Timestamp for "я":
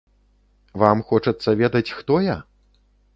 2.33-2.39